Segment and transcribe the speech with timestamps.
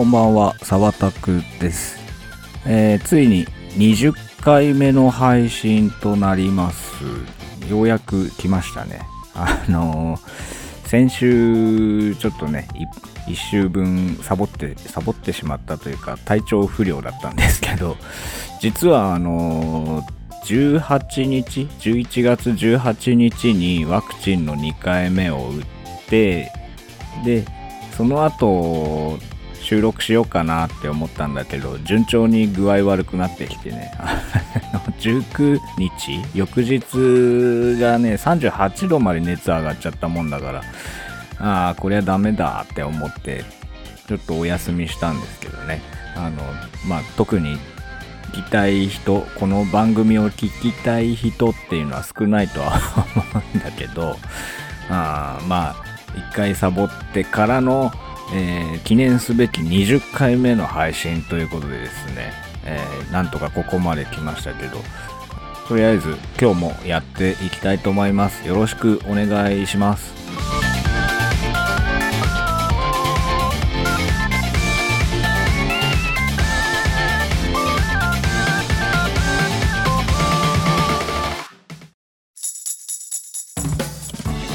[0.00, 1.98] こんばんは、沢田くです。
[2.64, 3.44] えー、ついに
[3.76, 7.04] 20回目の配信となります。
[7.68, 9.02] ようやく来ましたね。
[9.34, 12.66] あのー先週、ちょっとね、
[13.26, 17.98] 1週分サボって、サボってしまったというか、体調不良だったんですけど、
[18.58, 25.64] 実はあのー18日、11月18日にワクチンの2回目を打っ
[26.08, 26.50] て、
[27.22, 27.44] で、
[27.94, 29.18] その後、
[29.70, 33.92] 収録しようかなって思ったんだけど、順調に具合悪くなってきてね、
[34.98, 36.80] 19日、翌日
[37.80, 40.62] がね、38度まで熱上がっちゃったもんだから、
[41.38, 43.44] ああ、これはダメだって思って、
[44.08, 45.80] ちょっとお休みしたんですけどね、
[46.16, 46.42] あの、
[46.88, 47.56] まあ、特に
[48.32, 52.72] 聞きたい人、この番組を聞きたい人っていうのは少ないとは
[53.14, 54.16] 思うんだけど、
[54.88, 55.84] あまあ、
[56.16, 57.92] 一回サボってからの、
[58.32, 62.32] えー記念すべき20回目の配信ということでですね、
[62.64, 64.78] えーなんとかここまで来ましたけど、
[65.68, 68.46] とりあえず今日もやっていきたいと思います。
[68.46, 70.59] よろしくお願いします。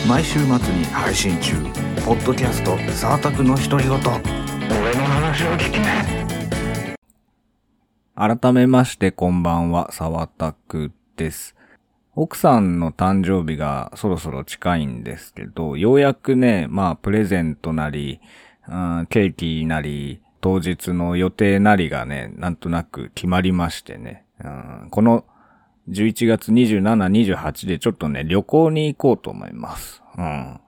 [0.08, 1.56] 毎週末に配信中。
[2.06, 3.98] ポッドキャスト「サータクの独り言」
[4.80, 7.06] 俺の話を聞きね
[8.14, 11.56] 改めましてこんばんは沢田くです。
[12.14, 18.20] 奥さんの誕生日がそろそろ近いんですけどようやくねまあプレゼントなり、
[18.68, 25.26] うん、ケーキなり当日の予定なりがねなんとなく決まりましてね、うん、この
[25.90, 26.82] 11月27、
[27.42, 30.02] 28でちょっとね、旅行に行こうと思います。
[30.18, 30.60] うん。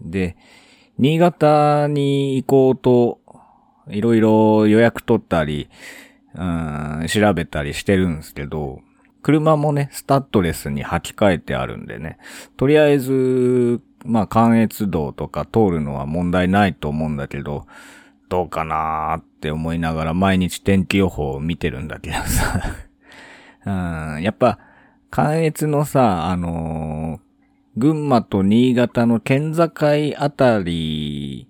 [0.00, 0.36] で、
[0.98, 3.20] 新潟に行こうと、
[3.88, 5.68] いろいろ予約取ったり、
[6.34, 8.80] うん、調べたりしてるんですけど、
[9.22, 12.18] 車もね、スタッドレスに履き替えてあるんでね、
[12.56, 17.66] とりあえず、まあ、関越道とか通るのは問題ないと思うんだけど、
[18.28, 22.85] どうかなーって思いながら毎日天気予報を見てるんだけどさ。
[23.66, 24.58] うん、やっぱ、
[25.10, 27.26] 関越のさ、あのー
[27.78, 29.70] 群馬と新潟の県境
[30.16, 31.46] あたり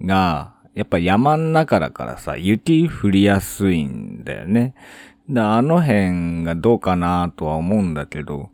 [0.00, 4.74] が、やっぱ山ん中だからさ、雪降りやすいんだよね。
[5.28, 8.48] だあの辺がどうかなとは思うんだけど、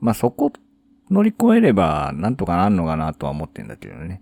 [0.00, 0.52] まあ、そこ
[1.10, 4.20] 乗り越えればなんとかなんのかなとは思ってんだけどね。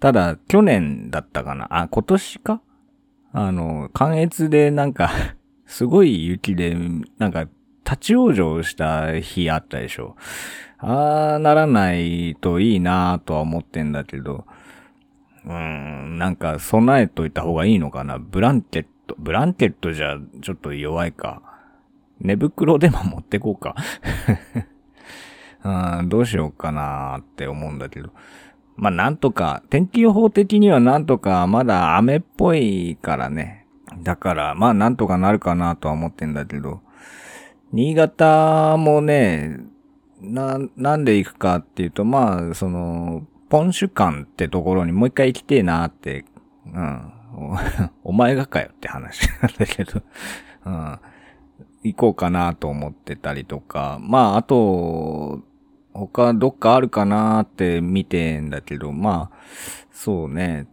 [0.00, 2.62] ただ、去年だったかなあ、今年か？
[3.32, 5.08] あの、関越でなんか、
[5.66, 6.76] すごい雪で、
[7.18, 7.48] なんか、
[7.84, 10.16] 立ち往生した日あったでしょ。
[10.78, 14.46] ああ、ならないといいなとは思ってんだけど、
[15.44, 18.18] うーん、なんか備えといた方がいいのかな。
[18.18, 21.42] ブランケット、ブランケットじゃちょっと弱いか。
[22.20, 23.74] 寝袋でも持ってこうか。
[25.64, 28.10] うん、どうしようかなって思うんだけど。
[28.76, 33.63] まあ、なんとか、天気予報的にはなんとか、まだ雨っぽいからね。
[34.04, 36.80] だから、まあ、なんとかなるかなとは思ってんだけど、
[37.72, 39.58] 新潟もね、
[40.20, 46.24] な、なんで行くかっていうと、まあ、その、ポンシュ館ってところにもう一回行きてえなって、
[46.66, 47.12] うん。
[47.36, 47.56] お
[48.10, 50.02] お前がかよって話なんだけど、
[50.66, 50.98] うん。
[51.82, 55.40] 行こうかなと思ってたりとか、まあ、あと、
[55.92, 59.36] 他どっかあるかなって見てんだけど、まあ、
[59.92, 60.66] そうね。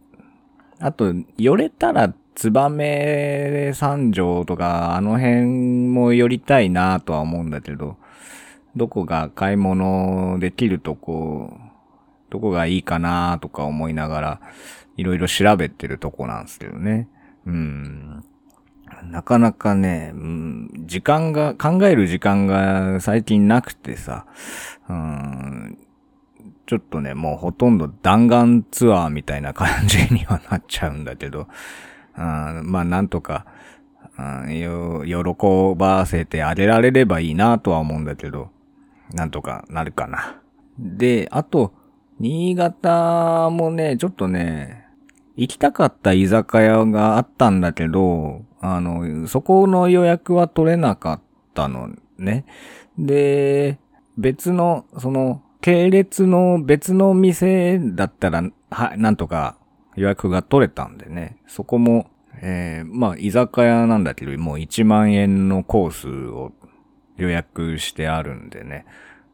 [0.82, 5.46] あと、寄れたら、ツバメ三条とか、あの辺
[5.88, 7.96] も寄りたいなとは思うんだけど、
[8.74, 11.56] どこが買い物できるとこ、
[12.30, 14.40] どこがいいかなとか思いながら、
[14.96, 17.08] いろいろ調べてるとこなんですけどね。
[17.46, 18.24] うん。
[19.04, 20.12] なかなかね、
[20.84, 24.26] 時間が、考える時間が最近なくてさ、
[24.88, 25.78] うん、
[26.66, 31.48] ちょっとね、もうほとんど弾丸ツアーみたいな感じにはなっちゃうんだけど、
[32.16, 33.46] うん、まあなんとか、
[34.16, 35.14] 喜
[35.76, 38.50] ばせてあげられればいいなとは思うんだけど、
[39.12, 40.40] なんとかなるかな。
[40.78, 41.72] で、あと、
[42.18, 44.86] 新潟もね、ちょっとね、
[45.36, 51.20] 行きたかった居酒屋があったんだけど、あの、そこの予約は取れなかっ
[51.54, 52.44] たのね。
[52.98, 53.78] で、
[54.18, 59.56] 別の、その、系列の別の店だったら、はい、なんとか
[59.94, 61.36] 予約が取れたんでね。
[61.46, 62.10] そこも、
[62.40, 66.52] えー、まあ、居酒屋なんだけど、もう1万円のコースを
[67.16, 68.84] 予約してあるんでね。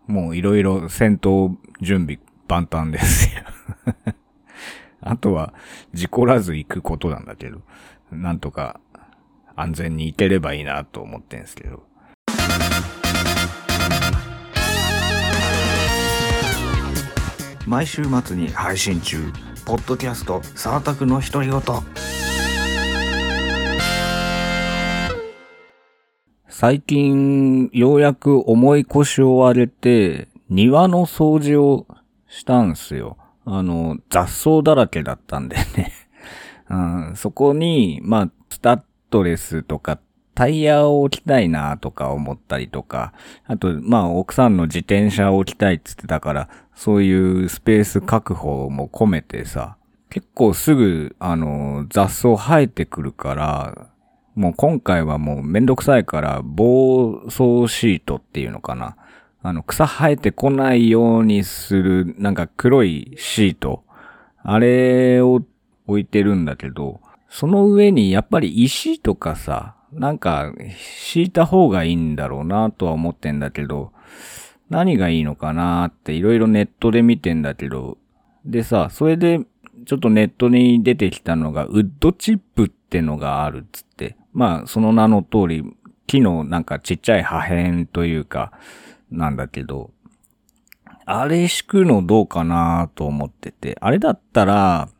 [0.06, 3.42] もういろいろ戦闘準備万端ですよ。
[5.00, 5.54] あとは、
[5.94, 7.62] 事故らず行くことなんだけど、
[8.12, 8.80] なんとか
[9.56, 11.88] 安全に行ければいいなと思ってんすけど。
[17.68, 19.30] 毎週末に配信中、
[19.66, 21.60] ポッドキャスト、サータクの独り言。
[26.48, 31.86] 最近、ようやく重い腰を割れて、庭の掃除を
[32.26, 33.18] したんすよ。
[33.44, 35.92] あの、雑草だらけだったんでね。
[36.70, 38.80] うん、そこに、まあ、スタッ
[39.10, 39.98] ドレスとか
[40.38, 43.12] タイヤを置きたいなとか思ったりとか、
[43.48, 49.76] あと、まあ、奥さんの自転車を置きたいって言ってたから、そういうスペース確保も込めてさ、
[50.10, 53.88] 結構すぐ、あの、雑草生えてくるから、
[54.36, 57.34] もう今回はもうめんどくさいから、防草
[57.66, 58.94] シートっていうのかな。
[59.42, 63.82] あの、草生えてこないようにする、なんか黒いシート。
[64.44, 65.42] あれを
[65.88, 73.92] 置いてるんだけど、その上にやっぱり石とかさ、なんか敷いた方がいいんだろうなとは思ってんだけど、
[74.70, 77.96] 何がいいのかなっていろいろネットで見てんだけど、
[78.44, 79.40] でさ、それで
[79.86, 85.64] ちょっとネットに出てきたのがウッドチップってのがあるっつって、まあその名の通り
[86.06, 88.52] 木のなんかちっちゃい破片というか、
[89.10, 89.90] なんだけど、
[91.06, 94.90] あれ敷くのどうかなと思ってて、あれだったら、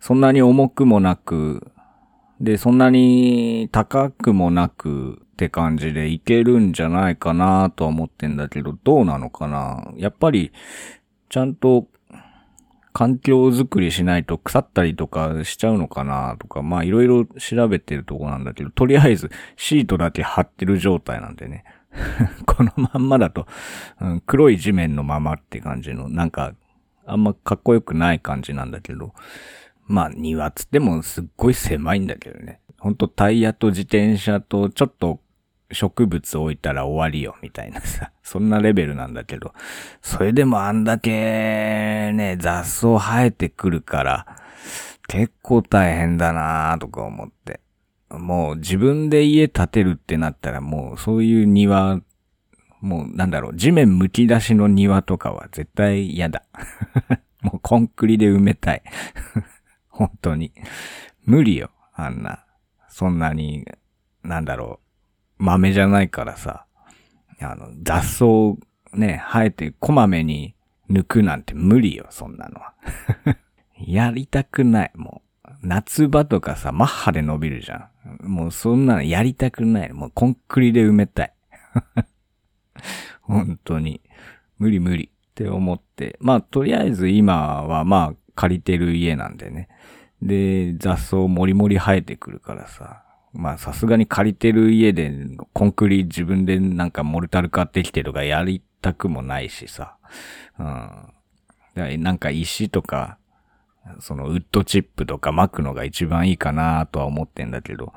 [0.00, 1.70] そんなに重くもなく、
[2.42, 9.92] で、そんなに高くもなくって感じでいけるんじゃないかなとは思ってんだけど、どうなのかな？
[9.96, 10.52] やっぱり、
[11.28, 11.86] ちゃんと
[12.92, 21.64] 環境づくりしないと腐ったりとかしちゃうのかなとか、まあいろいろ調べてるとこなんだけど、とりあえずシートだけ貼ってる状態なんでね。
[22.46, 23.46] このまんまだと、
[24.00, 26.54] うん、黒い地面のままって感じの、なんか、
[27.06, 29.12] あんまかっこよくない感じなんだけど、
[29.92, 32.60] まあ庭つってもすっごい狭いんだけどね。
[32.78, 35.20] ほんとタイヤと自転車とちょっと
[35.70, 38.10] 植物置いたら終わりよ、みたいなさ。
[38.24, 39.52] そんなレベルなんだけど。
[40.00, 41.10] それでもあんだけ
[42.14, 44.26] ね、雑草生えてくるから、
[45.08, 47.60] 結構大変だなぁとか思って。
[48.08, 52.00] もう自分で家建てるってなったらもうそういう庭、
[52.80, 56.44] もうなんだろう、地面剥き出しの庭とかは絶対嫌だ。
[57.42, 58.82] もうコンクリで埋めたい。
[59.92, 60.52] 本当に。
[61.24, 62.44] 無理よ、あんな。
[62.88, 63.64] そんなに、
[64.24, 64.80] なんだろ
[65.38, 66.66] う、豆じゃないからさ。
[67.40, 68.24] あの、雑草
[68.96, 70.54] ね、生えてこまめに
[70.90, 72.74] 抜くなんて無理よ、そんなのは。
[73.78, 75.48] やりたくない、もう。
[75.62, 77.90] 夏場とかさ、マッハで伸びるじゃ
[78.24, 78.28] ん。
[78.28, 79.92] もうそんなのやりたくない。
[79.92, 81.34] もうコンクリで埋めたい。
[83.22, 84.00] 本当に。
[84.58, 86.16] 無理無理って思って。
[86.20, 89.68] まあ、とりあえず今はまあ、借りてる家なんでね。
[90.20, 93.04] で、雑草もりもり生えてくるからさ。
[93.32, 95.10] まあさすがに借りてる家で
[95.54, 99.96] コンクリ自分でなんかモルタル買ってきてとかやりたくもないしさ。
[100.58, 100.66] うん。
[101.74, 103.18] だなんか石とか、
[104.00, 107.92] そのウッドチップとか巻くのが一番いいかなとは思ってんだけど、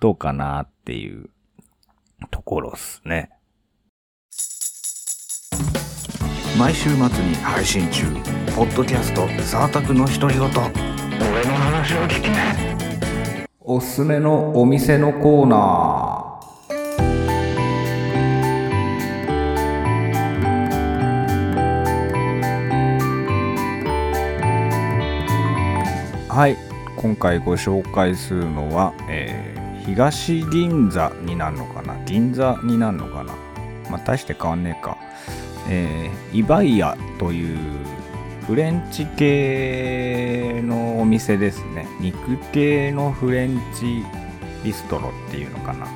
[0.00, 1.30] どうかなっていう
[2.30, 3.30] ところっすね。
[6.58, 7.02] 毎週末に
[7.42, 8.04] 配信中、
[8.54, 10.48] ポッドキャスト、サータクの独り言。
[10.48, 10.60] 俺の
[11.56, 12.76] 話を聞きね。
[13.60, 15.58] おすすめのお店のコーナー。
[26.28, 26.56] はい、
[26.96, 31.96] 今回ご紹介するのは、えー、東銀座になるのかな？
[32.04, 33.32] 銀座になるのかな？
[33.90, 34.96] まあ、大して変わんねえか。
[35.68, 37.58] えー、イバイアという
[38.46, 41.86] フレンチ系のお店ですね。
[42.00, 44.04] 肉系のフレンチ
[44.62, 45.86] ビストロっていうのかな。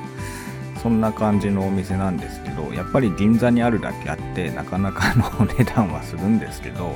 [0.81, 6.95] そんな感じのお店なんですけど、やっぱり銀座にあるだけあって、なかなか の値段はするんですけど、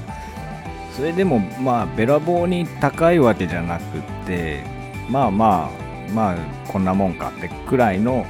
[0.96, 4.64] それでもまあべらぼうに高いわけじゃなくって、
[5.10, 6.36] まあまあ、まあ
[6.68, 8.26] こんなもんかってくらいの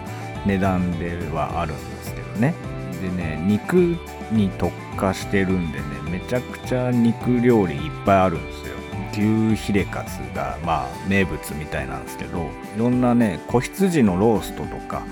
[0.45, 2.53] 値段ではあるんですけどね。
[3.01, 3.97] でね、肉
[4.33, 8.73] に特化してるんでねめちゃくちゃ肉料理いっぱいあるんですよ。
[9.13, 15.03] 牛ヒレカツがまあ名物みたいなんですけどいろんなね子羊のローストとか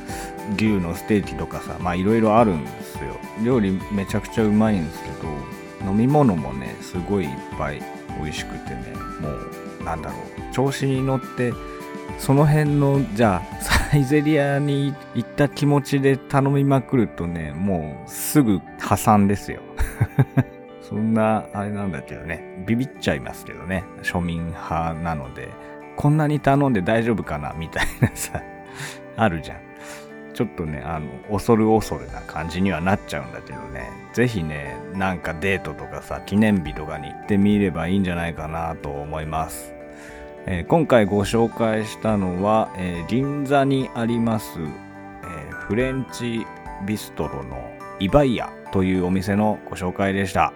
[0.56, 3.18] 牛のステーキとかさまあいろいろあるんですよ。
[3.44, 5.10] 料理めちゃくちゃうまいんですけ
[5.86, 7.82] ど飲み物もねすごいいっぱい
[8.20, 9.30] 美味しくてねも
[9.82, 11.54] うなんだろう調子に乗って
[12.18, 13.58] その辺の、じゃあ、
[13.92, 19.60] サイゼリアに行った気持ちで頼みまくるとね、もうすぐ破産ですよ。
[20.82, 25.50] そんな、あれなんだけどね、ビビっちゃいますけどね、庶民派なので、
[25.98, 28.42] こんなに頼んで大丈夫かなみたいなさ、
[29.18, 29.58] あるじゃん。
[30.34, 39.81] ちょっとね、あの、恐る恐るな感じにはなっちゃうんだけどね、ぜひね、なんかデートとかさ、記念日とかに行ってみればいいんじゃないかなと思います。
[40.48, 46.46] えー、今回ご紹介したのは、えー、銀座にあります、えー、フレンチ
[46.88, 47.58] ビストロの
[48.00, 50.52] イバイアというお店のご紹介でした。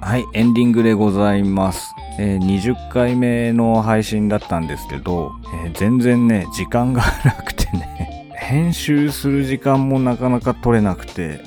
[0.00, 1.94] はい、エンディングでございます。
[2.18, 5.37] えー、20回目の配信だったんですけど、
[5.78, 11.38] 全然ね、時間がなくてね、編集する時間もなかなか取れなくて、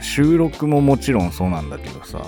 [0.00, 2.22] 収録ももちろんそうなんだけどさ、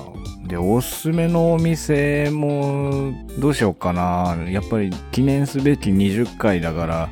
[0.44, 4.36] で、おすすめのお店もどうしようかな。
[4.50, 7.08] やっぱり記念すべき20回だから、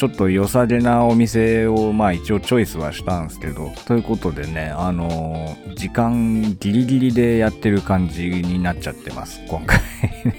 [0.00, 9.78] ちょっと良さげなお店をまあ一応チョイスはしたんですけど、ということでね、あのー、時間ギリギリでやってる感じになっちゃってます、今回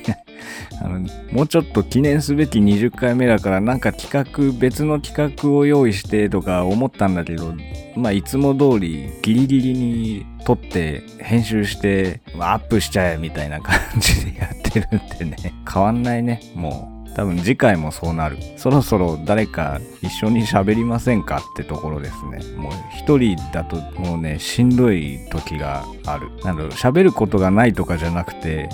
[0.84, 7.54] あの、もうちょっと記念すべき20回目だからなんか企画、別の企画を用意してとか思ったんだけど、
[7.96, 16.91] まあいつも通りギリギリに撮って編集してアップしちゃえみたいな感じでやってるんでね、変わんないね、もう。
[17.16, 18.38] 多分次回もそうなる。
[18.58, 22.40] そろそろ誰か一緒に喋りませんかってところですね。
[22.56, 26.30] もう一人だともうね、しんどい時がある。
[26.44, 28.70] なんだろう、喋ることがないとかじゃなくて、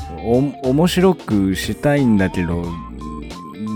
[0.63, 2.63] 面白くしたいんだけど、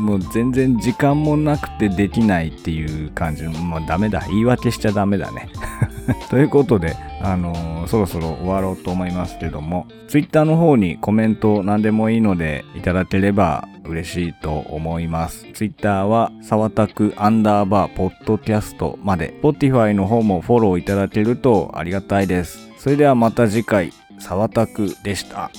[0.02, 4.24] もう全然時間もなくてできないっていう感じ、もうダメだ。
[4.28, 5.50] 言い訳しちゃダメだね。
[6.30, 15.46] ということで、あのー、そろそろ終わろうと思いますけども、Twitter の方にコメント何でもいいのでいただければ嬉しいと思います。
[15.54, 22.70] Twitter は、沢田くアンダーバーポッドキャストまで、Spotify の方もフォローいただけるとありがたいです。
[22.78, 25.52] それではまた次回、沢田くでした。